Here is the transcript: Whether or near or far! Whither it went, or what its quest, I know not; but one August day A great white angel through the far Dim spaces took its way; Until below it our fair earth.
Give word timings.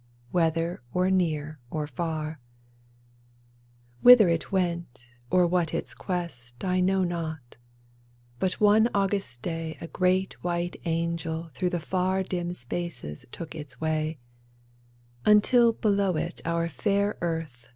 Whether 0.31 0.81
or 0.91 1.11
near 1.11 1.59
or 1.69 1.85
far! 1.85 2.39
Whither 4.01 4.29
it 4.29 4.51
went, 4.51 5.05
or 5.29 5.45
what 5.45 5.75
its 5.75 5.93
quest, 5.93 6.63
I 6.65 6.79
know 6.81 7.03
not; 7.03 7.57
but 8.39 8.53
one 8.59 8.89
August 8.95 9.43
day 9.43 9.77
A 9.79 9.85
great 9.87 10.43
white 10.43 10.77
angel 10.85 11.51
through 11.53 11.69
the 11.69 11.79
far 11.79 12.23
Dim 12.23 12.53
spaces 12.53 13.27
took 13.31 13.53
its 13.53 13.79
way; 13.79 14.17
Until 15.23 15.71
below 15.71 16.15
it 16.15 16.41
our 16.45 16.67
fair 16.67 17.15
earth. 17.21 17.69